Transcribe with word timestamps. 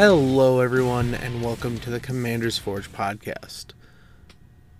Hello, 0.00 0.60
everyone, 0.60 1.12
and 1.12 1.42
welcome 1.42 1.78
to 1.80 1.90
the 1.90 2.00
Commander's 2.00 2.56
Forge 2.56 2.90
podcast. 2.90 3.74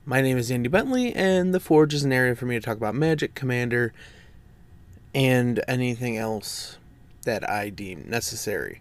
My 0.06 0.22
name 0.22 0.38
is 0.38 0.50
Andy 0.50 0.70
Bentley, 0.70 1.14
and 1.14 1.52
the 1.52 1.60
Forge 1.60 1.92
is 1.92 2.04
an 2.04 2.12
area 2.14 2.34
for 2.34 2.46
me 2.46 2.54
to 2.54 2.60
talk 2.62 2.78
about 2.78 2.94
Magic, 2.94 3.34
Commander, 3.34 3.92
and 5.14 5.62
anything 5.68 6.16
else 6.16 6.78
that 7.26 7.46
I 7.46 7.68
deem 7.68 8.06
necessary. 8.08 8.80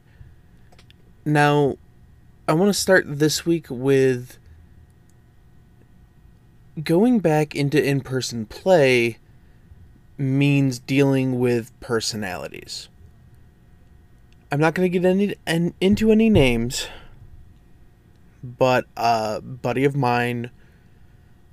Now, 1.25 1.75
I 2.47 2.53
want 2.53 2.69
to 2.69 2.79
start 2.79 3.03
this 3.05 3.45
week 3.45 3.65
with 3.69 4.37
going 6.81 7.19
back 7.19 7.53
into 7.53 7.85
in 7.85 7.99
person 7.99 8.45
play 8.45 9.17
means 10.17 10.79
dealing 10.79 11.37
with 11.37 11.77
personalities. 11.81 12.87
I'm 14.51 14.59
not 14.59 14.73
going 14.73 14.91
to 14.91 14.99
get 14.99 15.07
any 15.07 15.35
en, 15.45 15.75
into 15.79 16.11
any 16.11 16.27
names, 16.27 16.87
but 18.43 18.85
a 18.97 19.41
buddy 19.41 19.85
of 19.85 19.95
mine 19.95 20.49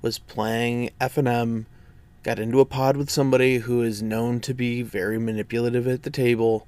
was 0.01 0.17
playing 0.17 0.89
FNM, 0.99 1.65
got 2.23 2.39
into 2.39 2.59
a 2.59 2.65
pod 2.65 2.97
with 2.97 3.11
somebody 3.11 3.59
who 3.59 3.83
is 3.83 4.01
known 4.01 4.39
to 4.39 4.53
be 4.53 4.81
very 4.81 5.19
manipulative 5.19 5.87
at 5.87 6.01
the 6.01 6.09
table, 6.09 6.65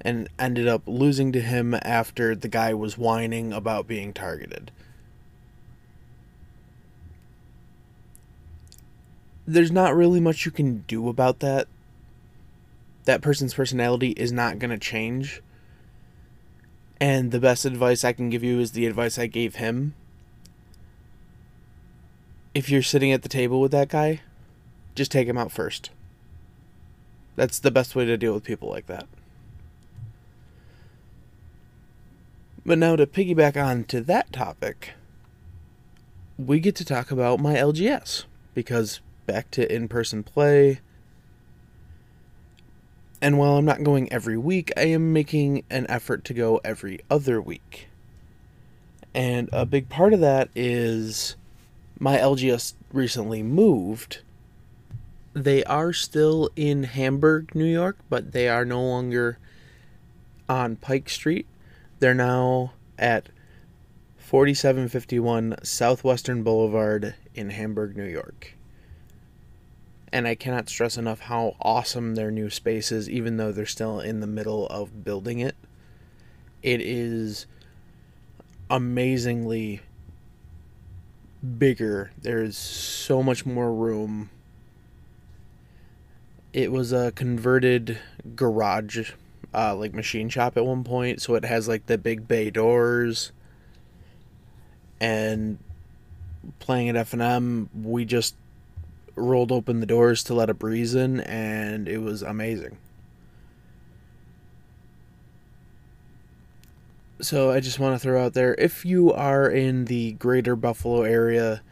and 0.00 0.28
ended 0.38 0.68
up 0.68 0.82
losing 0.86 1.32
to 1.32 1.40
him 1.40 1.74
after 1.82 2.36
the 2.36 2.48
guy 2.48 2.72
was 2.72 2.96
whining 2.96 3.52
about 3.52 3.88
being 3.88 4.12
targeted. 4.12 4.70
There's 9.48 9.72
not 9.72 9.96
really 9.96 10.20
much 10.20 10.44
you 10.44 10.52
can 10.52 10.84
do 10.86 11.08
about 11.08 11.40
that. 11.40 11.66
That 13.04 13.20
person's 13.20 13.54
personality 13.54 14.10
is 14.10 14.30
not 14.30 14.60
going 14.60 14.70
to 14.70 14.78
change 14.78 15.42
and 17.00 17.30
the 17.30 17.40
best 17.40 17.64
advice 17.64 18.04
I 18.04 18.12
can 18.12 18.30
give 18.30 18.42
you 18.42 18.60
is 18.60 18.72
the 18.72 18.86
advice 18.86 19.18
I 19.18 19.26
gave 19.26 19.56
him. 19.56 19.94
If 22.54 22.70
you're 22.70 22.82
sitting 22.82 23.12
at 23.12 23.22
the 23.22 23.28
table 23.28 23.60
with 23.60 23.72
that 23.72 23.88
guy, 23.88 24.20
just 24.94 25.12
take 25.12 25.28
him 25.28 25.36
out 25.36 25.52
first. 25.52 25.90
That's 27.36 27.58
the 27.58 27.70
best 27.70 27.94
way 27.94 28.06
to 28.06 28.16
deal 28.16 28.32
with 28.32 28.44
people 28.44 28.70
like 28.70 28.86
that. 28.86 29.06
But 32.64 32.78
now 32.78 32.96
to 32.96 33.06
piggyback 33.06 33.62
on 33.62 33.84
to 33.84 34.00
that 34.00 34.32
topic, 34.32 34.94
we 36.38 36.58
get 36.58 36.74
to 36.76 36.84
talk 36.84 37.10
about 37.10 37.38
my 37.38 37.54
LGS 37.54 38.24
because 38.54 39.00
back 39.26 39.50
to 39.52 39.72
in 39.72 39.86
person 39.86 40.22
play, 40.22 40.80
and 43.20 43.38
while 43.38 43.56
I'm 43.56 43.64
not 43.64 43.82
going 43.82 44.12
every 44.12 44.36
week, 44.36 44.72
I 44.76 44.82
am 44.82 45.12
making 45.12 45.64
an 45.70 45.86
effort 45.88 46.24
to 46.26 46.34
go 46.34 46.60
every 46.64 47.00
other 47.10 47.40
week. 47.40 47.88
And 49.14 49.48
a 49.52 49.64
big 49.64 49.88
part 49.88 50.12
of 50.12 50.20
that 50.20 50.50
is 50.54 51.36
my 51.98 52.18
LGS 52.18 52.74
recently 52.92 53.42
moved. 53.42 54.20
They 55.32 55.64
are 55.64 55.92
still 55.92 56.50
in 56.56 56.84
Hamburg, 56.84 57.54
New 57.54 57.64
York, 57.64 57.96
but 58.10 58.32
they 58.32 58.48
are 58.48 58.64
no 58.64 58.82
longer 58.82 59.38
on 60.48 60.76
Pike 60.76 61.08
Street. 61.08 61.46
They're 61.98 62.14
now 62.14 62.72
at 62.98 63.28
4751 64.18 65.56
Southwestern 65.62 66.42
Boulevard 66.42 67.14
in 67.34 67.50
Hamburg, 67.50 67.96
New 67.96 68.04
York 68.04 68.55
and 70.16 70.26
I 70.26 70.34
cannot 70.34 70.70
stress 70.70 70.96
enough 70.96 71.20
how 71.20 71.56
awesome 71.60 72.14
their 72.14 72.30
new 72.30 72.48
space 72.48 72.90
is, 72.90 73.06
even 73.10 73.36
though 73.36 73.52
they're 73.52 73.66
still 73.66 74.00
in 74.00 74.20
the 74.20 74.26
middle 74.26 74.66
of 74.68 75.04
building 75.04 75.40
it. 75.40 75.54
It 76.62 76.80
is 76.80 77.44
amazingly 78.70 79.82
bigger. 81.58 82.12
There 82.16 82.42
is 82.42 82.56
so 82.56 83.22
much 83.22 83.44
more 83.44 83.70
room. 83.70 84.30
It 86.54 86.72
was 86.72 86.94
a 86.94 87.12
converted 87.12 87.98
garage, 88.34 89.10
uh, 89.52 89.76
like 89.76 89.92
machine 89.92 90.30
shop 90.30 90.56
at 90.56 90.64
one 90.64 90.82
point, 90.82 91.20
so 91.20 91.34
it 91.34 91.44
has 91.44 91.68
like 91.68 91.84
the 91.84 91.98
big 91.98 92.26
bay 92.26 92.48
doors. 92.48 93.32
And 94.98 95.58
playing 96.58 96.88
at 96.88 96.94
FNM, 96.94 97.68
we 97.74 98.06
just 98.06 98.34
rolled 99.16 99.50
open 99.50 99.80
the 99.80 99.86
doors 99.86 100.22
to 100.24 100.34
let 100.34 100.50
a 100.50 100.54
breeze 100.54 100.94
in, 100.94 101.20
and 101.20 101.88
it 101.88 101.98
was 101.98 102.22
amazing. 102.22 102.78
So 107.20 107.50
I 107.50 107.60
just 107.60 107.78
want 107.78 107.94
to 107.94 107.98
throw 107.98 108.24
out 108.24 108.34
there 108.34 108.54
if 108.58 108.84
you 108.84 109.12
are 109.12 109.48
in 109.48 109.86
the 109.86 110.12
greater 110.12 110.54
Buffalo 110.54 111.02
area 111.02 111.62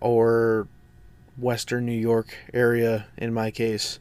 or 0.00 0.68
western 1.36 1.84
New 1.84 1.92
York 1.92 2.34
area, 2.54 3.06
in 3.18 3.34
my 3.34 3.50
case, 3.50 3.98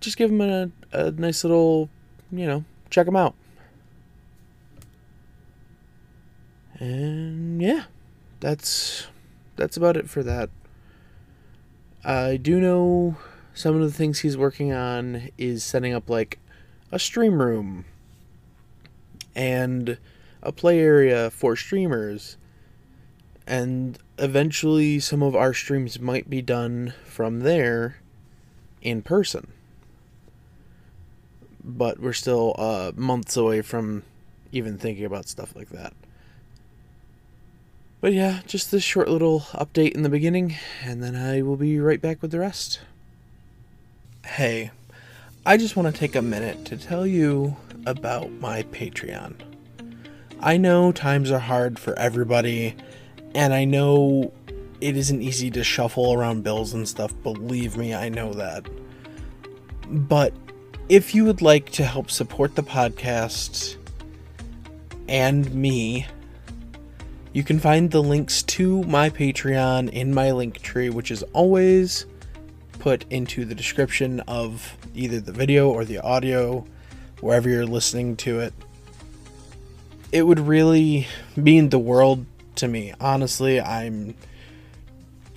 just 0.00 0.16
give 0.16 0.30
them 0.30 0.42
a, 0.42 0.70
a 0.92 1.10
nice 1.12 1.42
little, 1.42 1.88
you 2.30 2.46
know, 2.46 2.64
check 2.90 3.06
them 3.06 3.16
out. 3.16 3.34
And 6.78 7.60
yeah, 7.60 7.84
that's 8.40 9.06
that's 9.58 9.76
about 9.76 9.96
it 9.96 10.08
for 10.08 10.22
that. 10.22 10.48
I 12.04 12.36
do 12.36 12.60
know 12.60 13.16
some 13.52 13.74
of 13.74 13.82
the 13.82 13.92
things 13.92 14.20
he's 14.20 14.36
working 14.36 14.72
on 14.72 15.28
is 15.36 15.64
setting 15.64 15.92
up 15.92 16.08
like 16.08 16.38
a 16.90 16.98
stream 16.98 17.42
room 17.42 17.84
and 19.34 19.98
a 20.42 20.52
play 20.52 20.78
area 20.78 21.30
for 21.30 21.56
streamers. 21.56 22.36
And 23.46 23.98
eventually, 24.18 25.00
some 25.00 25.22
of 25.22 25.34
our 25.34 25.52
streams 25.52 25.98
might 25.98 26.30
be 26.30 26.40
done 26.40 26.94
from 27.04 27.40
there 27.40 27.96
in 28.80 29.02
person. 29.02 29.48
But 31.64 31.98
we're 31.98 32.12
still 32.12 32.54
uh, 32.58 32.92
months 32.94 33.36
away 33.36 33.62
from 33.62 34.04
even 34.52 34.78
thinking 34.78 35.04
about 35.04 35.28
stuff 35.28 35.56
like 35.56 35.70
that. 35.70 35.94
But 38.00 38.12
yeah, 38.12 38.40
just 38.46 38.70
this 38.70 38.84
short 38.84 39.08
little 39.08 39.40
update 39.52 39.92
in 39.92 40.02
the 40.02 40.08
beginning, 40.08 40.56
and 40.84 41.02
then 41.02 41.16
I 41.16 41.42
will 41.42 41.56
be 41.56 41.80
right 41.80 42.00
back 42.00 42.22
with 42.22 42.30
the 42.30 42.38
rest. 42.38 42.80
Hey, 44.24 44.70
I 45.44 45.56
just 45.56 45.74
want 45.74 45.92
to 45.92 45.98
take 45.98 46.14
a 46.14 46.22
minute 46.22 46.64
to 46.66 46.76
tell 46.76 47.06
you 47.06 47.56
about 47.86 48.30
my 48.32 48.62
Patreon. 48.64 49.34
I 50.38 50.56
know 50.56 50.92
times 50.92 51.32
are 51.32 51.40
hard 51.40 51.78
for 51.78 51.98
everybody, 51.98 52.76
and 53.34 53.52
I 53.52 53.64
know 53.64 54.32
it 54.80 54.96
isn't 54.96 55.20
easy 55.20 55.50
to 55.50 55.64
shuffle 55.64 56.12
around 56.12 56.44
bills 56.44 56.74
and 56.74 56.88
stuff, 56.88 57.12
believe 57.24 57.76
me, 57.76 57.94
I 57.94 58.08
know 58.08 58.32
that. 58.34 58.64
But 59.88 60.32
if 60.88 61.16
you 61.16 61.24
would 61.24 61.42
like 61.42 61.70
to 61.70 61.84
help 61.84 62.12
support 62.12 62.54
the 62.54 62.62
podcast 62.62 63.76
and 65.08 65.52
me, 65.52 66.06
you 67.38 67.44
can 67.44 67.60
find 67.60 67.92
the 67.92 68.02
links 68.02 68.42
to 68.42 68.82
my 68.82 69.08
Patreon 69.08 69.88
in 69.90 70.12
my 70.12 70.32
link 70.32 70.60
tree, 70.60 70.90
which 70.90 71.12
is 71.12 71.22
always 71.32 72.04
put 72.80 73.04
into 73.10 73.44
the 73.44 73.54
description 73.54 74.18
of 74.26 74.76
either 74.92 75.20
the 75.20 75.30
video 75.30 75.70
or 75.70 75.84
the 75.84 75.98
audio, 75.98 76.66
wherever 77.20 77.48
you're 77.48 77.64
listening 77.64 78.16
to 78.16 78.40
it. 78.40 78.52
It 80.10 80.22
would 80.22 80.40
really 80.40 81.06
mean 81.36 81.68
the 81.68 81.78
world 81.78 82.26
to 82.56 82.66
me. 82.66 82.92
Honestly, 83.00 83.60
I'm 83.60 84.16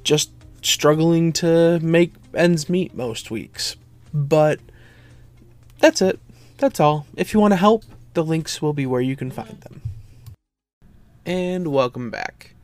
just 0.03 0.31
struggling 0.63 1.31
to 1.33 1.79
make 1.81 2.13
ends 2.33 2.67
meet 2.67 2.95
most 2.95 3.29
weeks. 3.29 3.75
But 4.11 4.59
that's 5.77 6.01
it. 6.01 6.19
That's 6.57 6.79
all. 6.79 7.05
If 7.15 7.35
you 7.35 7.39
want 7.39 7.51
to 7.51 7.57
help, 7.57 7.83
the 8.15 8.23
links 8.23 8.59
will 8.59 8.73
be 8.73 8.87
where 8.87 9.01
you 9.01 9.15
can 9.15 9.29
find 9.29 9.61
them 9.61 9.81
and 11.25 11.67
welcome 11.67 12.09
back. 12.09 12.55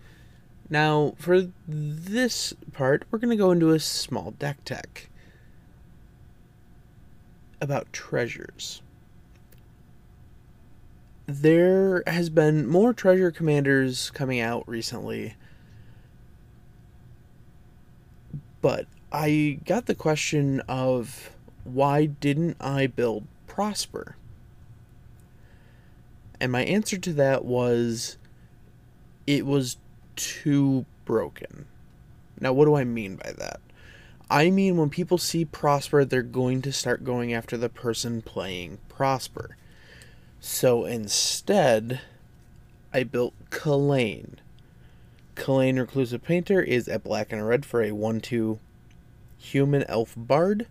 Now, 0.70 1.14
for 1.18 1.50
this 1.68 2.54
part, 2.74 3.06
we're 3.10 3.20
going 3.20 3.30
to 3.30 3.42
go 3.42 3.52
into 3.52 3.72
a 3.72 3.80
small 3.80 4.32
deck 4.32 4.64
tech 4.66 5.10
about 7.62 7.92
treasures. 7.94 8.82
There 11.26 12.04
has 12.08 12.30
been 12.30 12.68
more 12.68 12.94
treasure 12.94 13.32
commanders 13.32 14.10
coming 14.12 14.40
out 14.40 14.68
recently, 14.68 15.36
but 18.62 18.88
I 19.12 19.60
got 19.66 19.86
the 19.86 19.96
question 19.96 20.62
of 20.68 21.32
why 21.64 22.06
didn't 22.06 22.58
I 22.60 22.88
build 22.88 23.26
Prosper? 23.46 24.16
And 26.40 26.52
my 26.52 26.64
answer 26.64 26.98
to 26.98 27.14
that 27.14 27.44
was 27.44 28.18
it 29.28 29.46
was 29.46 29.78
too 30.16 30.86
broken. 31.06 31.66
Now, 32.40 32.54
what 32.54 32.66
do 32.66 32.76
I 32.76 32.86
mean 32.86 33.18
by 33.18 33.34
that? 33.38 33.60
I 34.30 34.50
mean, 34.50 34.78
when 34.78 34.90
people 34.90 35.18
see 35.18 35.46
Prosper, 35.46 36.04
they're 36.04 36.22
going 36.22 36.62
to 36.64 36.72
start 36.72 37.04
going 37.04 37.34
after 37.34 37.58
the 37.58 37.70
person 37.70 38.22
playing 38.22 38.80
Prosper. 38.90 39.56
So 40.40 40.86
instead, 40.86 42.02
I 42.94 43.04
built 43.04 43.34
Kalain. 43.50 44.36
Kalain 45.36 45.78
Reclusive 45.80 46.24
Painter 46.24 46.62
is 46.62 46.88
a 46.88 47.00
black 47.00 47.32
and 47.32 47.48
red 47.48 47.66
for 47.66 47.82
a 47.82 47.92
1 47.92 48.22
2 48.22 48.60
human 49.38 49.84
elf 49.84 50.14
bard. 50.18 50.68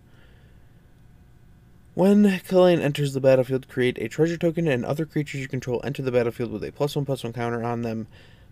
When 1.95 2.23
Kalain 2.25 2.79
enters 2.79 3.13
the 3.13 3.21
battlefield, 3.21 3.67
create 3.67 3.97
a 3.97 4.07
treasure 4.07 4.37
token, 4.37 4.67
and 4.67 4.85
other 4.85 5.05
creatures 5.05 5.41
you 5.41 5.47
control 5.47 5.81
enter 5.83 6.03
the 6.03 6.11
battlefield 6.11 6.51
with 6.51 6.63
a 6.63 6.71
plus 6.71 6.95
one 6.95 7.05
plus 7.05 7.23
one 7.23 7.33
counter 7.33 7.63
on 7.63 7.81
them 7.81 8.07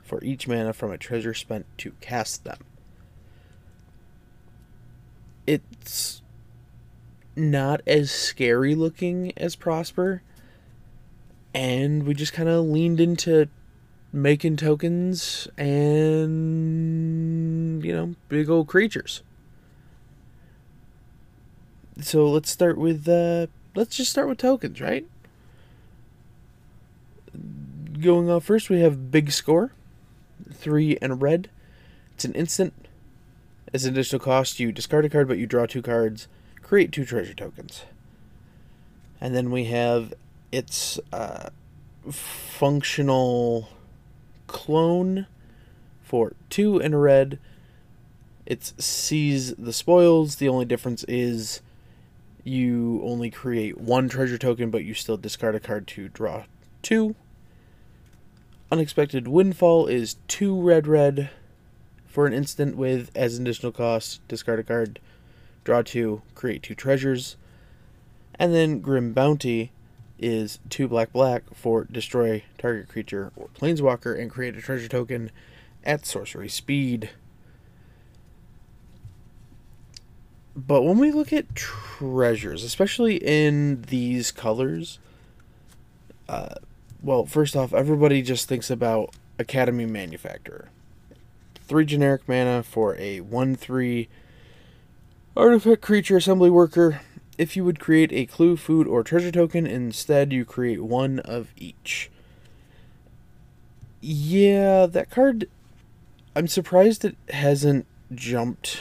for 0.05 0.23
each 0.23 0.47
mana 0.47 0.71
from 0.71 0.91
a 0.91 0.97
treasure 0.97 1.33
spent 1.33 1.65
to 1.79 1.91
cast 1.99 2.43
them. 2.45 2.59
It's 5.45 6.21
not 7.35 7.81
as 7.85 8.11
scary 8.11 8.73
looking 8.75 9.33
as 9.35 9.55
Prosper, 9.55 10.21
and 11.53 12.03
we 12.03 12.13
just 12.13 12.31
kind 12.33 12.47
of 12.47 12.63
leaned 12.65 13.01
into 13.01 13.49
making 14.13 14.55
tokens 14.55 15.47
and, 15.57 16.23
you 17.83 17.93
know, 17.93 18.15
big 18.29 18.49
old 18.49 18.67
creatures 18.67 19.23
so 22.01 22.29
let's 22.29 22.49
start 22.49 22.77
with 22.77 23.07
uh, 23.07 23.47
let's 23.75 23.95
just 23.95 24.11
start 24.11 24.27
with 24.27 24.37
tokens, 24.37 24.81
right? 24.81 25.05
Going 27.99 28.29
off 28.29 28.43
first, 28.45 28.69
we 28.69 28.81
have 28.81 29.11
big 29.11 29.31
score, 29.31 29.71
three 30.51 30.97
and 31.01 31.21
red. 31.21 31.49
It's 32.13 32.25
an 32.25 32.33
instant. 32.33 32.73
As 33.73 33.85
an 33.85 33.93
additional 33.93 34.19
cost, 34.19 34.59
you 34.59 34.71
discard 34.71 35.05
a 35.05 35.09
card, 35.09 35.27
but 35.27 35.37
you 35.37 35.45
draw 35.45 35.65
two 35.65 35.81
cards, 35.81 36.27
create 36.61 36.91
two 36.91 37.05
treasure 37.05 37.33
tokens. 37.33 37.83
And 39.19 39.35
then 39.35 39.51
we 39.51 39.65
have 39.65 40.13
its 40.51 40.99
uh, 41.11 41.49
functional 42.09 43.69
clone 44.47 45.27
for 46.03 46.33
two 46.49 46.79
and 46.79 47.01
red. 47.01 47.39
It's 48.45 48.73
seize 48.77 49.55
the 49.55 49.73
spoils. 49.73 50.35
The 50.35 50.47
only 50.47 50.65
difference 50.65 51.03
is 51.05 51.61
you 52.43 53.01
only 53.03 53.31
create 53.31 53.77
one 53.79 54.07
treasure 54.07 54.37
token, 54.37 54.69
but 54.69 54.85
you 54.85 54.93
still 54.93 55.17
discard 55.17 55.55
a 55.55 55.59
card 55.59 55.87
to 55.87 56.07
draw 56.07 56.43
two. 56.83 57.15
Unexpected 58.71 59.27
Windfall 59.27 59.85
is 59.87 60.15
two 60.27 60.59
red 60.59 60.87
red 60.87 61.29
for 62.07 62.25
an 62.25 62.33
instant 62.33 62.75
with, 62.75 63.11
as 63.15 63.37
an 63.37 63.45
additional 63.45 63.71
cost, 63.71 64.27
discard 64.27 64.59
a 64.59 64.63
card, 64.63 64.99
draw 65.63 65.81
two, 65.81 66.23
create 66.33 66.63
two 66.63 66.73
treasures. 66.73 67.35
And 68.39 68.53
then 68.53 68.79
Grim 68.79 69.13
Bounty 69.13 69.71
is 70.17 70.59
two 70.69 70.87
black 70.87 71.11
black 71.11 71.43
for 71.53 71.83
destroy 71.83 72.43
target 72.57 72.87
creature 72.89 73.31
or 73.35 73.49
planeswalker 73.49 74.19
and 74.19 74.31
create 74.31 74.55
a 74.55 74.61
treasure 74.61 74.87
token 74.87 75.29
at 75.83 76.05
sorcery 76.05 76.49
speed. 76.49 77.11
But 80.55 80.83
when 80.83 80.97
we 80.97 81.11
look 81.11 81.33
at 81.33 81.53
treasures, 81.53 82.63
especially 82.63 83.17
in 83.17 83.83
these 83.83 84.31
colors, 84.31 84.99
uh, 86.29 86.55
well, 87.05 87.27
first 87.27 87.55
off, 87.55 87.71
everybody 87.71 88.23
just 88.23 88.49
thinks 88.49 88.71
about 88.71 89.13
Academy 89.37 89.85
Manufactor. 89.85 90.69
Three 91.53 91.85
generic 91.85 92.27
mana 92.27 92.63
for 92.63 92.95
a 92.97 93.21
1 93.21 93.55
3 93.55 94.09
artifact 95.37 95.83
creature 95.83 96.17
assembly 96.17 96.49
worker. 96.49 97.01
If 97.37 97.55
you 97.55 97.63
would 97.63 97.79
create 97.79 98.11
a 98.11 98.25
clue, 98.25 98.57
food, 98.57 98.87
or 98.87 99.03
treasure 99.03 99.31
token, 99.31 99.67
instead 99.67 100.33
you 100.33 100.45
create 100.45 100.81
one 100.81 101.19
of 101.19 101.49
each. 101.55 102.09
Yeah, 104.01 104.87
that 104.87 105.11
card. 105.11 105.47
I'm 106.35 106.47
surprised 106.47 107.05
it 107.05 107.17
hasn't 107.29 107.85
jumped 108.15 108.79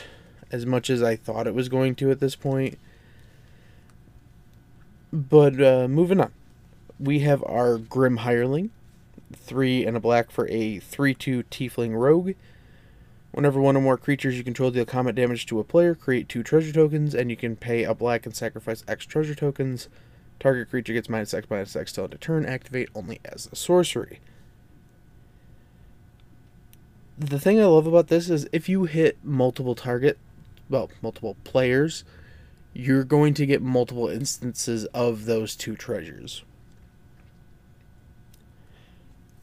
as 0.50 0.64
much 0.64 0.88
as 0.88 1.02
I 1.02 1.14
thought 1.14 1.46
it 1.46 1.54
was 1.54 1.68
going 1.68 1.94
to 1.96 2.10
at 2.10 2.20
this 2.20 2.36
point. 2.36 2.78
But 5.12 5.60
uh, 5.60 5.88
moving 5.88 6.20
on, 6.20 6.32
we 6.98 7.20
have 7.20 7.42
our 7.44 7.78
Grim 7.78 8.18
Hireling, 8.18 8.70
three 9.32 9.84
and 9.84 9.96
a 9.96 10.00
black 10.00 10.30
for 10.30 10.48
a 10.48 10.78
three-two 10.78 11.44
Tiefling 11.44 11.94
Rogue. 11.94 12.32
Whenever 13.32 13.60
one 13.60 13.76
or 13.76 13.80
more 13.80 13.96
creatures 13.96 14.36
you 14.36 14.44
control 14.44 14.70
deal 14.70 14.84
combat 14.84 15.16
damage 15.16 15.46
to 15.46 15.58
a 15.58 15.64
player, 15.64 15.94
create 15.94 16.28
two 16.28 16.42
treasure 16.42 16.72
tokens, 16.72 17.14
and 17.14 17.30
you 17.30 17.36
can 17.36 17.56
pay 17.56 17.82
a 17.82 17.94
black 17.94 18.26
and 18.26 18.36
sacrifice 18.36 18.84
X 18.86 19.06
treasure 19.06 19.34
tokens. 19.34 19.88
Target 20.38 20.70
creature 20.70 20.92
gets 20.92 21.08
minus 21.08 21.34
X 21.34 21.46
minus 21.50 21.74
X 21.74 21.92
till 21.92 22.04
end 22.04 22.14
of 22.14 22.20
turn. 22.20 22.46
Activate 22.46 22.88
only 22.94 23.20
as 23.24 23.48
a 23.50 23.56
sorcery. 23.56 24.20
The 27.18 27.40
thing 27.40 27.60
I 27.60 27.64
love 27.64 27.86
about 27.86 28.08
this 28.08 28.28
is 28.28 28.48
if 28.52 28.68
you 28.68 28.84
hit 28.84 29.18
multiple 29.22 29.74
target 29.74 30.18
well, 30.68 30.90
multiple 31.02 31.36
players, 31.44 32.04
you're 32.72 33.04
going 33.04 33.34
to 33.34 33.46
get 33.46 33.62
multiple 33.62 34.08
instances 34.08 34.86
of 34.86 35.26
those 35.26 35.54
two 35.54 35.76
treasures. 35.76 36.42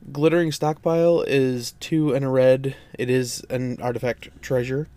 Glittering 0.10 0.52
Stockpile 0.52 1.22
is 1.22 1.74
two 1.80 2.14
and 2.14 2.26
a 2.26 2.28
red. 2.28 2.76
It 2.98 3.10
is 3.10 3.46
an 3.50 3.78
artifact 3.82 4.30
treasure. 4.42 4.88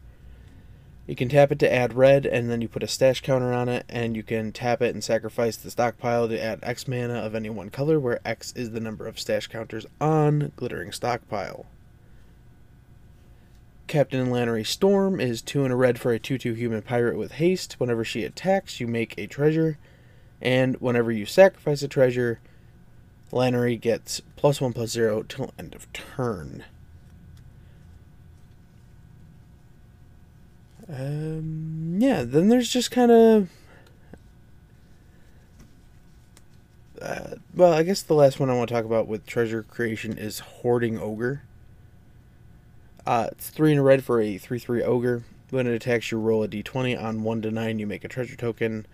You 1.07 1.15
can 1.15 1.29
tap 1.29 1.53
it 1.53 1.59
to 1.59 1.73
add 1.73 1.93
red, 1.93 2.25
and 2.25 2.51
then 2.51 2.63
you 2.63 2.69
put 2.69 2.83
a 2.83 2.89
stash 2.89 3.21
counter 3.21 3.53
on 3.53 3.69
it, 3.69 3.85
and 3.91 4.17
you 4.17 4.23
can 4.23 4.51
tap 4.51 4.81
it 4.81 4.95
and 4.95 5.05
sacrifice 5.05 5.57
the 5.57 5.71
stockpile 5.71 6.27
to 6.29 6.43
add 6.43 6.61
X 6.63 6.89
mana 6.89 7.15
of 7.17 7.35
any 7.35 7.51
one 7.51 7.69
color, 7.69 8.01
where 8.01 8.27
X 8.27 8.53
is 8.57 8.71
the 8.71 8.81
number 8.81 9.07
of 9.07 9.21
stash 9.21 9.47
counters 9.47 9.85
on 10.01 10.53
Glittering 10.57 10.91
Stockpile. 10.91 11.67
Captain 13.87 14.31
Lannery 14.31 14.65
Storm 14.65 15.21
is 15.21 15.43
2 15.43 15.65
and 15.65 15.73
a 15.73 15.77
red 15.77 16.01
for 16.01 16.13
a 16.13 16.19
2 16.19 16.39
2 16.39 16.55
human 16.55 16.81
pirate 16.81 17.19
with 17.19 17.33
haste. 17.33 17.75
Whenever 17.75 18.05
she 18.05 18.25
attacks, 18.25 18.81
you 18.81 18.87
make 18.87 19.15
a 19.19 19.27
treasure. 19.27 19.77
And 20.41 20.77
whenever 20.77 21.13
you 21.13 21.27
sacrifice 21.27 21.83
a 21.83 21.89
treasure, 21.89 22.41
Lannery 23.35 23.77
gets 23.77 24.21
plus 24.37 24.61
1 24.61 24.73
plus 24.73 24.91
0 24.91 25.25
till 25.25 25.53
end 25.59 25.75
of 25.75 25.93
turn. 25.93 26.65
Um, 30.89 31.97
yeah, 31.99 32.23
then 32.23 32.49
there's 32.49 32.69
just 32.69 32.93
kind 32.93 33.11
of. 33.11 33.51
Uh, 37.03 37.35
well, 37.55 37.73
I 37.73 37.83
guess 37.83 38.03
the 38.03 38.15
last 38.15 38.39
one 38.39 38.51
I 38.51 38.55
want 38.55 38.69
to 38.69 38.75
talk 38.75 38.85
about 38.85 39.09
with 39.09 39.27
treasure 39.27 39.65
creation 39.65 40.17
is 40.17 40.39
Hoarding 40.39 40.99
Ogre. 40.99 41.43
Uh, 43.05 43.29
it's 43.33 43.51
3 43.51 43.73
in 43.73 43.79
a 43.79 43.83
red 43.83 44.05
for 44.05 44.21
a 44.21 44.39
3 44.39 44.61
3 44.61 44.83
ogre. 44.85 45.25
When 45.51 45.67
it 45.67 45.75
attacks, 45.75 46.13
you 46.13 46.19
roll 46.19 46.45
a 46.45 46.49
d20. 46.49 47.03
On 47.03 47.25
1 47.25 47.43
to 47.43 47.51
9, 47.51 47.79
you 47.81 47.87
make 47.87 48.05
a 48.05 48.09
treasure 48.09 48.37
token. 48.37 48.87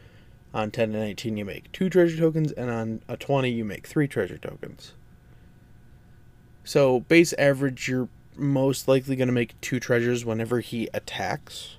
On 0.53 0.71
10 0.71 0.93
to 0.93 0.99
19, 0.99 1.37
you 1.37 1.45
make 1.45 1.71
2 1.73 1.89
treasure 1.89 2.17
tokens. 2.17 2.53
And 2.53 2.71
on 2.71 3.03
a 3.09 3.17
20, 3.17 3.51
you 3.51 3.65
make 3.65 3.87
3 3.87 4.09
treasure 4.09 4.39
tokens. 4.39 4.95
So, 6.65 7.01
base 7.01 7.33
average, 7.35 7.89
you're 7.89 8.09
most 8.37 8.89
likely 8.89 9.17
going 9.17 9.29
to 9.29 9.33
make 9.33 9.61
2 9.61 9.81
treasures 9.81 10.25
whenever 10.25 10.61
he 10.61 10.89
attacks. 10.93 11.77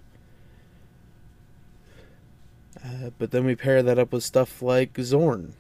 Uh, 2.84 3.12
but 3.20 3.32
then 3.32 3.46
we 3.46 3.56
pair 3.56 3.84
that 3.84 4.00
up 4.00 4.12
with 4.12 4.24
stuff 4.24 4.62
like 4.62 4.94
Xorn. 4.94 5.52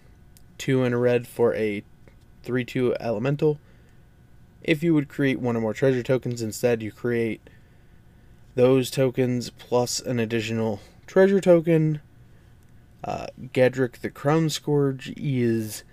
2 0.58 0.84
in 0.84 0.94
a 0.94 0.98
red 0.98 1.28
for 1.28 1.54
a 1.56 1.84
3 2.44 2.64
2 2.64 2.96
elemental 3.00 3.60
if 4.64 4.84
you 4.84 4.94
would 4.94 5.10
create 5.10 5.40
one 5.40 5.58
or 5.58 5.62
more 5.62 5.74
treasure 5.74 6.04
tokens, 6.04 6.42
instead 6.42 6.82
you 6.82 6.92
create 6.92 7.42
those 8.56 8.92
tokens 8.92 9.50
plus 9.50 10.00
an 10.00 10.20
additional 10.20 10.80
treasure 11.08 11.42
token. 11.42 12.02
Uh, 13.04 13.28
Gadrak 13.54 14.02
the 14.02 14.10
Crown 14.10 14.50
Scourge 14.50 15.14
is 15.18 15.84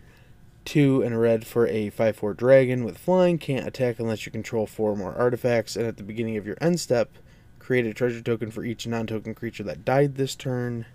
2 0.67 1.03
and 1.03 1.15
a 1.15 1.19
red 1.19 1.47
for 1.47 1.67
a 1.67 1.91
5 1.91 2.17
4 2.17 2.35
dragon 2.35 2.85
with 2.85 2.99
flying, 2.99 3.39
can't 3.39 3.67
attack 3.67 3.99
unless 3.99 4.27
you 4.27 4.33
control 4.33 4.67
4 4.67 4.91
or 4.91 4.97
more 4.97 5.15
artifacts, 5.15 5.77
and 5.77 5.87
at 5.87 5.97
the 5.97 6.03
beginning 6.03 6.37
of 6.37 6.47
your 6.47 6.59
end 6.61 6.79
step, 6.81 7.11
create 7.59 7.87
a 7.87 7.95
treasure 7.95 8.21
token 8.21 8.51
for 8.51 8.65
each 8.65 8.87
non 8.87 9.07
token 9.07 9.35
creature 9.35 9.63
that 9.63 9.85
died 9.85 10.17
this 10.17 10.35
turn. 10.35 10.87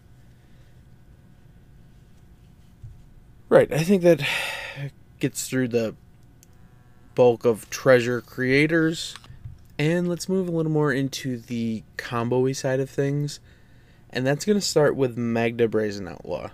Right, 3.49 3.71
I 3.71 3.83
think 3.83 4.03
that 4.03 4.21
gets 5.19 5.47
through 5.47 5.69
the 5.69 5.95
bulk 7.15 7.45
of 7.45 7.69
treasure 7.69 8.21
creators. 8.21 9.15
And 9.79 10.07
let's 10.07 10.29
move 10.29 10.47
a 10.47 10.51
little 10.51 10.71
more 10.71 10.93
into 10.93 11.37
the 11.37 11.83
combo 11.97 12.51
side 12.53 12.79
of 12.79 12.89
things. 12.89 13.39
And 14.13 14.27
that's 14.27 14.45
going 14.45 14.59
to 14.59 14.65
start 14.65 14.95
with 14.95 15.17
Magda 15.17 15.67
Brazen 15.67 16.07
Outlaw. 16.07 16.51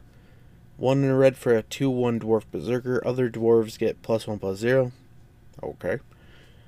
One 0.78 1.04
in 1.04 1.10
a 1.10 1.16
red 1.18 1.36
for 1.36 1.54
a 1.54 1.62
2 1.62 1.90
1 1.90 2.22
Dwarf 2.22 2.46
Berserker. 2.50 3.06
Other 3.06 3.30
dwarves 3.30 3.78
get 3.78 4.02
plus 4.02 4.26
1 4.26 4.40
plus 4.40 4.60
0. 4.60 4.94
Okay. 5.62 6.00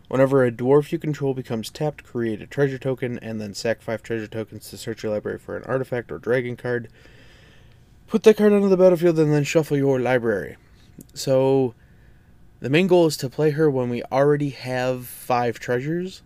Whenever 0.09 0.43
a 0.43 0.51
dwarf 0.51 0.91
you 0.91 0.99
control 0.99 1.33
becomes 1.33 1.69
tapped, 1.69 2.03
create 2.03 2.41
a 2.41 2.45
treasure 2.45 2.77
token 2.77 3.17
and 3.19 3.39
then 3.39 3.53
sack 3.53 3.81
5 3.81 4.03
treasure 4.03 4.27
tokens 4.27 4.69
to 4.69 4.77
search 4.77 5.01
your 5.01 5.13
library 5.13 5.39
for 5.39 5.55
an 5.55 5.63
artifact 5.63 6.11
or 6.11 6.17
dragon 6.17 6.57
card. 6.57 6.89
Put 8.07 8.23
that 8.23 8.35
card 8.35 8.51
onto 8.51 8.67
the 8.67 8.75
battlefield 8.75 9.17
and 9.17 9.31
then 9.31 9.45
shuffle 9.45 9.77
your 9.77 9.97
library. 9.97 10.57
So 11.13 11.73
the 12.59 12.69
main 12.69 12.87
goal 12.87 13.07
is 13.07 13.15
to 13.17 13.29
play 13.29 13.51
her 13.51 13.71
when 13.71 13.89
we 13.89 14.03
already 14.11 14.49
have 14.49 15.07
five 15.07 15.57
treasures 15.57 16.21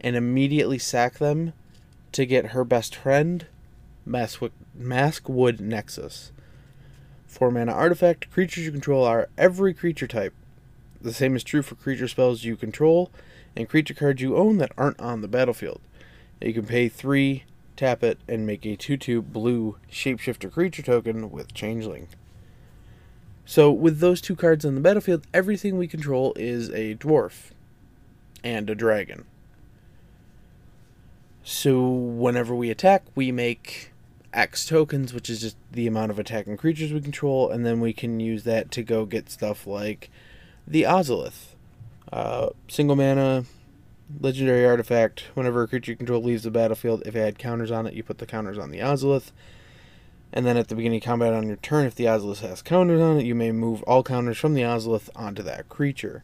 and 0.00 0.16
immediately 0.16 0.78
sack 0.78 1.18
them 1.18 1.52
to 2.10 2.26
get 2.26 2.46
her 2.46 2.64
best 2.64 2.96
friend, 2.96 3.46
Maskwood 4.08 5.60
Nexus. 5.60 6.32
Four 7.26 7.50
mana 7.50 7.72
artifact, 7.72 8.30
creatures 8.30 8.64
you 8.64 8.72
control 8.72 9.04
are 9.04 9.28
every 9.36 9.74
creature 9.74 10.06
type. 10.06 10.32
The 11.00 11.12
same 11.12 11.36
is 11.36 11.44
true 11.44 11.62
for 11.62 11.74
creature 11.74 12.08
spells 12.08 12.42
you 12.42 12.56
control 12.56 13.10
and 13.54 13.68
creature 13.68 13.94
cards 13.94 14.22
you 14.22 14.36
own 14.36 14.58
that 14.58 14.72
aren't 14.78 15.00
on 15.00 15.20
the 15.20 15.28
battlefield. 15.28 15.80
You 16.40 16.54
can 16.54 16.66
pay 16.66 16.88
three, 16.88 17.44
tap 17.76 18.02
it, 18.02 18.18
and 18.28 18.46
make 18.46 18.64
a 18.64 18.76
2 18.76 18.96
2 18.96 19.22
blue 19.22 19.76
shapeshifter 19.90 20.50
creature 20.50 20.82
token 20.82 21.30
with 21.30 21.52
Changeling. 21.54 22.08
So, 23.44 23.70
with 23.70 24.00
those 24.00 24.20
two 24.20 24.36
cards 24.36 24.64
on 24.64 24.74
the 24.74 24.80
battlefield, 24.80 25.26
everything 25.32 25.78
we 25.78 25.88
control 25.88 26.34
is 26.36 26.68
a 26.70 26.96
dwarf 26.96 27.50
and 28.44 28.68
a 28.68 28.74
dragon. 28.74 29.24
So, 31.42 31.88
whenever 31.88 32.54
we 32.54 32.70
attack, 32.70 33.04
we 33.14 33.32
make 33.32 33.92
X 34.32 34.66
tokens, 34.66 35.14
which 35.14 35.30
is 35.30 35.40
just 35.40 35.56
the 35.72 35.86
amount 35.86 36.10
of 36.10 36.18
attacking 36.18 36.56
creatures 36.56 36.92
we 36.92 37.00
control, 37.00 37.50
and 37.50 37.64
then 37.64 37.80
we 37.80 37.92
can 37.92 38.20
use 38.20 38.44
that 38.44 38.70
to 38.72 38.82
go 38.82 39.06
get 39.06 39.30
stuff 39.30 39.66
like 39.66 40.10
the 40.66 40.82
Ozolith. 40.82 41.54
Uh, 42.12 42.50
single 42.68 42.96
mana, 42.96 43.44
legendary 44.20 44.66
artifact. 44.66 45.24
Whenever 45.34 45.62
a 45.62 45.68
creature 45.68 45.92
you 45.92 45.96
control 45.96 46.22
leaves 46.22 46.42
the 46.42 46.50
battlefield, 46.50 47.02
if 47.06 47.16
it 47.16 47.20
had 47.20 47.38
counters 47.38 47.70
on 47.70 47.86
it, 47.86 47.94
you 47.94 48.02
put 48.02 48.18
the 48.18 48.26
counters 48.26 48.58
on 48.58 48.70
the 48.70 48.78
Ozolith. 48.78 49.32
And 50.32 50.44
then 50.44 50.58
at 50.58 50.68
the 50.68 50.74
beginning 50.74 50.98
of 50.98 51.04
combat 51.04 51.32
on 51.32 51.46
your 51.46 51.56
turn, 51.56 51.86
if 51.86 51.94
the 51.94 52.04
Ozolith 52.04 52.40
has 52.40 52.60
counters 52.60 53.00
on 53.00 53.18
it, 53.18 53.24
you 53.24 53.34
may 53.34 53.50
move 53.50 53.82
all 53.84 54.02
counters 54.02 54.36
from 54.36 54.54
the 54.54 54.62
Ozolith 54.62 55.08
onto 55.16 55.42
that 55.42 55.68
creature. 55.68 56.22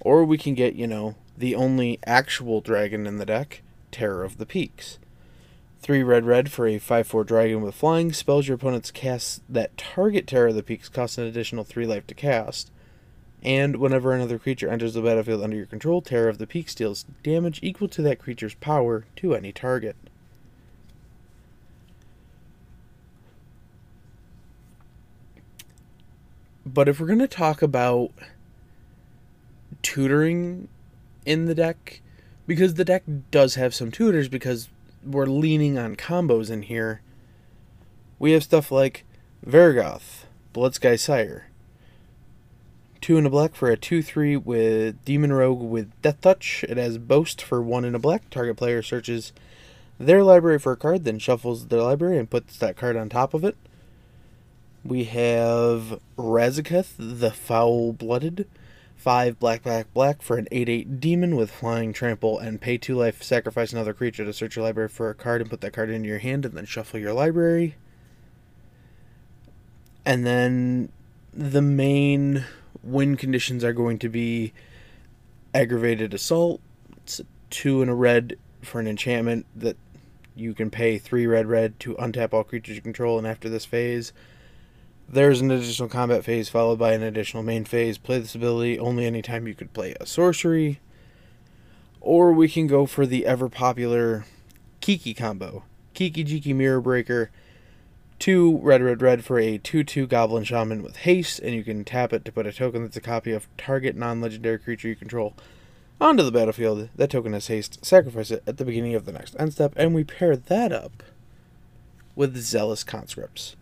Or 0.00 0.24
we 0.24 0.38
can 0.38 0.54
get, 0.54 0.74
you 0.74 0.86
know, 0.86 1.16
the 1.36 1.54
only 1.56 1.98
actual 2.06 2.60
dragon 2.60 3.06
in 3.06 3.18
the 3.18 3.26
deck, 3.26 3.62
Terror 3.90 4.22
of 4.22 4.38
the 4.38 4.46
Peaks. 4.46 4.98
3 5.86 6.02
red 6.02 6.24
red 6.24 6.50
for 6.50 6.66
a 6.66 6.78
5 6.78 7.06
4 7.06 7.22
dragon 7.22 7.62
with 7.62 7.72
flying. 7.72 8.12
Spells 8.12 8.48
your 8.48 8.56
opponents 8.56 8.90
cast 8.90 9.40
that 9.48 9.76
target 9.76 10.26
Terror 10.26 10.48
of 10.48 10.56
the 10.56 10.62
Peaks 10.64 10.88
cost 10.88 11.16
an 11.16 11.28
additional 11.28 11.62
3 11.62 11.86
life 11.86 12.04
to 12.08 12.14
cast. 12.14 12.72
And 13.40 13.76
whenever 13.76 14.12
another 14.12 14.36
creature 14.36 14.68
enters 14.68 14.94
the 14.94 15.00
battlefield 15.00 15.44
under 15.44 15.56
your 15.56 15.66
control, 15.66 16.02
Terror 16.02 16.28
of 16.28 16.38
the 16.38 16.46
Peaks 16.48 16.74
deals 16.74 17.04
damage 17.22 17.60
equal 17.62 17.86
to 17.86 18.02
that 18.02 18.18
creature's 18.18 18.54
power 18.54 19.06
to 19.14 19.36
any 19.36 19.52
target. 19.52 19.94
But 26.66 26.88
if 26.88 26.98
we're 26.98 27.06
going 27.06 27.20
to 27.20 27.28
talk 27.28 27.62
about 27.62 28.10
tutoring 29.82 30.66
in 31.24 31.44
the 31.44 31.54
deck, 31.54 32.00
because 32.44 32.74
the 32.74 32.84
deck 32.84 33.04
does 33.30 33.54
have 33.54 33.72
some 33.72 33.92
tutors, 33.92 34.26
because 34.26 34.68
we're 35.06 35.26
leaning 35.26 35.78
on 35.78 35.96
combos 35.96 36.50
in 36.50 36.62
here, 36.62 37.00
we 38.18 38.32
have 38.32 38.42
stuff 38.42 38.70
like 38.70 39.04
Varragoth, 39.46 40.24
Bloodsky 40.52 40.98
Sire. 40.98 41.46
Two 43.00 43.16
in 43.16 43.26
a 43.26 43.30
black 43.30 43.54
for 43.54 43.70
a 43.70 43.76
2 43.76 44.02
3 44.02 44.36
with 44.36 45.04
Demon 45.04 45.32
Rogue 45.32 45.60
with 45.60 45.92
Death 46.02 46.20
Touch. 46.22 46.64
It 46.68 46.76
has 46.76 46.98
Boast 46.98 47.40
for 47.40 47.62
one 47.62 47.84
in 47.84 47.94
a 47.94 48.00
black. 48.00 48.28
Target 48.30 48.56
player 48.56 48.82
searches 48.82 49.32
their 49.98 50.24
library 50.24 50.58
for 50.58 50.72
a 50.72 50.76
card, 50.76 51.04
then 51.04 51.18
shuffles 51.18 51.68
their 51.68 51.82
library 51.82 52.18
and 52.18 52.28
puts 52.28 52.58
that 52.58 52.76
card 52.76 52.96
on 52.96 53.08
top 53.08 53.32
of 53.32 53.44
it. 53.44 53.56
We 54.84 55.04
have 55.04 56.00
Razaketh, 56.16 56.94
the 56.98 57.30
Foul 57.30 57.92
Blooded. 57.92 58.46
5 58.96 59.38
black, 59.38 59.62
black, 59.62 59.92
black 59.94 60.22
for 60.22 60.36
an 60.36 60.48
8 60.50 60.68
8 60.68 61.00
demon 61.00 61.36
with 61.36 61.50
flying 61.50 61.92
trample 61.92 62.38
and 62.38 62.60
pay 62.60 62.78
2 62.78 62.94
life, 62.94 63.22
sacrifice 63.22 63.72
another 63.72 63.94
creature 63.94 64.24
to 64.24 64.32
search 64.32 64.56
your 64.56 64.64
library 64.64 64.88
for 64.88 65.10
a 65.10 65.14
card 65.14 65.40
and 65.40 65.50
put 65.50 65.60
that 65.60 65.72
card 65.72 65.90
into 65.90 66.08
your 66.08 66.18
hand 66.18 66.44
and 66.44 66.54
then 66.54 66.64
shuffle 66.64 66.98
your 66.98 67.12
library. 67.12 67.76
And 70.04 70.26
then 70.26 70.90
the 71.32 71.62
main 71.62 72.44
win 72.82 73.16
conditions 73.16 73.62
are 73.62 73.72
going 73.72 73.98
to 73.98 74.08
be 74.08 74.52
aggravated 75.54 76.14
assault. 76.14 76.60
It's 76.98 77.20
2 77.50 77.82
and 77.82 77.90
a 77.90 77.94
red 77.94 78.38
for 78.62 78.80
an 78.80 78.86
enchantment 78.86 79.46
that 79.54 79.76
you 80.34 80.54
can 80.54 80.70
pay 80.70 80.98
3 80.98 81.26
red, 81.26 81.46
red 81.46 81.78
to 81.80 81.94
untap 81.94 82.32
all 82.32 82.44
creatures 82.44 82.76
you 82.76 82.82
control, 82.82 83.18
and 83.18 83.26
after 83.26 83.48
this 83.48 83.64
phase, 83.64 84.12
there's 85.08 85.40
an 85.40 85.50
additional 85.50 85.88
combat 85.88 86.24
phase 86.24 86.48
followed 86.48 86.78
by 86.78 86.92
an 86.92 87.02
additional 87.02 87.42
main 87.42 87.64
phase. 87.64 87.98
Play 87.98 88.18
this 88.18 88.34
ability 88.34 88.78
only 88.78 89.06
anytime 89.06 89.46
you 89.46 89.54
could 89.54 89.72
play 89.72 89.94
a 90.00 90.06
sorcery. 90.06 90.80
Or 92.00 92.32
we 92.32 92.48
can 92.48 92.66
go 92.66 92.86
for 92.86 93.06
the 93.06 93.26
ever 93.26 93.48
popular 93.48 94.24
Kiki 94.80 95.14
combo. 95.14 95.64
Kiki 95.94 96.24
Jiki 96.24 96.54
Mirror 96.54 96.80
Breaker. 96.80 97.30
Two 98.18 98.58
red, 98.58 98.82
red, 98.82 99.02
red 99.02 99.24
for 99.24 99.38
a 99.38 99.58
2 99.58 99.84
2 99.84 100.06
Goblin 100.06 100.44
Shaman 100.44 100.82
with 100.82 100.96
haste, 100.96 101.38
and 101.40 101.54
you 101.54 101.62
can 101.62 101.84
tap 101.84 102.14
it 102.14 102.24
to 102.24 102.32
put 102.32 102.46
a 102.46 102.52
token 102.52 102.82
that's 102.82 102.96
a 102.96 103.00
copy 103.00 103.32
of 103.32 103.46
target 103.58 103.94
non 103.94 104.20
legendary 104.20 104.58
creature 104.58 104.88
you 104.88 104.96
control 104.96 105.34
onto 106.00 106.22
the 106.22 106.32
battlefield. 106.32 106.88
That 106.96 107.10
token 107.10 107.34
has 107.34 107.48
haste. 107.48 107.84
Sacrifice 107.84 108.30
it 108.30 108.42
at 108.46 108.56
the 108.56 108.64
beginning 108.64 108.94
of 108.94 109.04
the 109.04 109.12
next 109.12 109.36
end 109.38 109.52
step, 109.52 109.74
and 109.76 109.94
we 109.94 110.02
pair 110.02 110.34
that 110.34 110.72
up 110.72 111.02
with 112.14 112.36
Zealous 112.38 112.82
Conscripts 112.82 113.54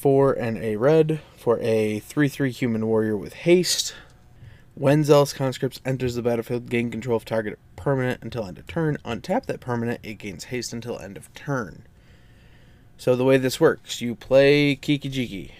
for 0.00 0.32
and 0.32 0.56
a 0.56 0.76
red 0.76 1.20
for 1.36 1.60
a 1.60 1.98
3 1.98 2.26
3 2.26 2.50
human 2.50 2.86
warrior 2.86 3.18
with 3.18 3.34
haste. 3.34 3.94
When 4.74 5.04
Zealous 5.04 5.34
Conscripts 5.34 5.78
enters 5.84 6.14
the 6.14 6.22
battlefield, 6.22 6.70
gain 6.70 6.90
control 6.90 7.18
of 7.18 7.26
target 7.26 7.58
permanent 7.76 8.22
until 8.22 8.46
end 8.46 8.56
of 8.56 8.66
turn. 8.66 8.96
Untap 9.04 9.44
that 9.44 9.60
permanent, 9.60 10.00
it 10.02 10.14
gains 10.14 10.44
haste 10.44 10.72
until 10.72 10.98
end 10.98 11.18
of 11.18 11.32
turn. 11.34 11.82
So 12.96 13.14
the 13.14 13.24
way 13.24 13.36
this 13.36 13.60
works, 13.60 14.00
you 14.00 14.14
play 14.14 14.74
Kiki 14.74 15.10
Jiki. 15.10 15.50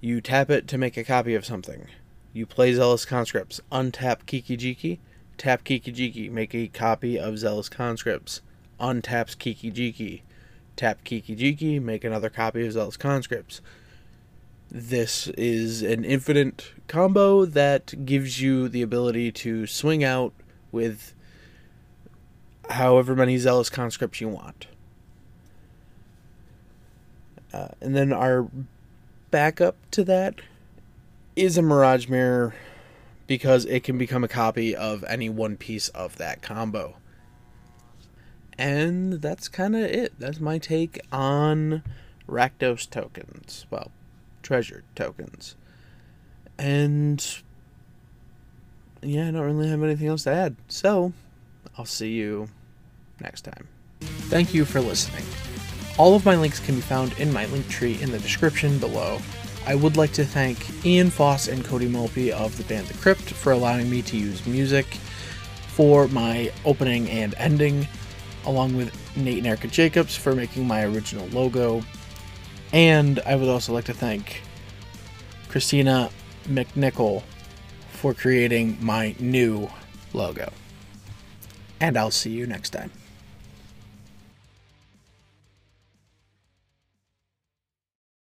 You 0.00 0.20
tap 0.20 0.50
it 0.50 0.66
to 0.66 0.78
make 0.78 0.96
a 0.96 1.04
copy 1.04 1.36
of 1.36 1.46
something. 1.46 1.86
You 2.32 2.46
play 2.46 2.74
Zealous 2.74 3.04
Conscripts. 3.04 3.60
Untap 3.70 4.26
Kiki 4.26 4.56
Jiki. 4.56 4.98
Tap 5.38 5.62
Kiki 5.62 5.92
Jiki. 5.92 6.32
Make 6.32 6.52
a 6.52 6.66
copy 6.66 7.16
of 7.16 7.38
Zealous 7.38 7.68
Conscripts. 7.68 8.40
Untaps 8.80 9.38
Kiki 9.38 9.70
Jiki 9.70 10.22
tap 10.76 11.04
Kiki 11.04 11.36
Jiki, 11.36 11.80
make 11.80 12.04
another 12.04 12.30
copy 12.30 12.66
of 12.66 12.72
Zealous 12.72 12.96
Conscripts. 12.96 13.60
This 14.70 15.28
is 15.28 15.82
an 15.82 16.04
infinite 16.04 16.72
combo 16.88 17.44
that 17.44 18.04
gives 18.04 18.40
you 18.40 18.68
the 18.68 18.82
ability 18.82 19.30
to 19.32 19.66
swing 19.66 20.02
out 20.02 20.32
with 20.72 21.14
however 22.70 23.14
many 23.14 23.38
Zealous 23.38 23.70
Conscripts 23.70 24.20
you 24.20 24.28
want. 24.28 24.66
Uh, 27.52 27.68
and 27.80 27.94
then 27.94 28.12
our 28.12 28.48
backup 29.30 29.76
to 29.92 30.02
that 30.04 30.40
is 31.36 31.56
a 31.56 31.62
Mirage 31.62 32.08
Mirror 32.08 32.54
because 33.26 33.64
it 33.66 33.84
can 33.84 33.96
become 33.96 34.24
a 34.24 34.28
copy 34.28 34.74
of 34.74 35.04
any 35.04 35.28
one 35.28 35.56
piece 35.56 35.88
of 35.90 36.16
that 36.16 36.42
combo. 36.42 36.96
And 38.58 39.14
that's 39.14 39.48
kind 39.48 39.74
of 39.74 39.82
it. 39.82 40.12
That's 40.18 40.40
my 40.40 40.58
take 40.58 41.00
on 41.12 41.82
Rakdos 42.28 42.88
tokens. 42.88 43.66
Well, 43.70 43.90
treasure 44.42 44.84
tokens. 44.94 45.56
And 46.58 47.42
yeah, 49.02 49.28
I 49.28 49.30
don't 49.32 49.42
really 49.42 49.68
have 49.68 49.82
anything 49.82 50.08
else 50.08 50.24
to 50.24 50.30
add. 50.30 50.56
So, 50.68 51.12
I'll 51.76 51.84
see 51.84 52.12
you 52.12 52.48
next 53.20 53.42
time. 53.42 53.68
Thank 54.00 54.54
you 54.54 54.64
for 54.64 54.80
listening. 54.80 55.24
All 55.98 56.14
of 56.14 56.24
my 56.24 56.36
links 56.36 56.60
can 56.60 56.74
be 56.74 56.80
found 56.80 57.18
in 57.18 57.32
my 57.32 57.46
link 57.46 57.68
tree 57.68 58.00
in 58.00 58.10
the 58.10 58.18
description 58.18 58.78
below. 58.78 59.18
I 59.66 59.74
would 59.74 59.96
like 59.96 60.12
to 60.12 60.24
thank 60.24 60.84
Ian 60.84 61.10
Foss 61.10 61.48
and 61.48 61.64
Cody 61.64 61.88
Mulpey 61.88 62.30
of 62.30 62.56
the 62.56 62.64
band 62.64 62.86
The 62.86 62.98
Crypt 62.98 63.22
for 63.22 63.52
allowing 63.52 63.88
me 63.88 64.02
to 64.02 64.16
use 64.16 64.46
music 64.46 64.86
for 65.68 66.06
my 66.08 66.52
opening 66.64 67.08
and 67.10 67.34
ending 67.38 67.88
along 68.46 68.76
with 68.76 69.16
Nate 69.16 69.38
and 69.38 69.46
Erica 69.46 69.68
Jacobs 69.68 70.16
for 70.16 70.34
making 70.34 70.66
my 70.66 70.84
original 70.84 71.26
logo. 71.28 71.82
And 72.72 73.20
I 73.20 73.36
would 73.36 73.48
also 73.48 73.72
like 73.72 73.84
to 73.84 73.94
thank 73.94 74.42
Christina 75.48 76.10
McNichol 76.46 77.22
for 77.90 78.14
creating 78.14 78.76
my 78.80 79.14
new 79.18 79.70
logo. 80.12 80.52
And 81.80 81.96
I'll 81.96 82.10
see 82.10 82.30
you 82.30 82.46
next 82.46 82.70
time. 82.70 82.90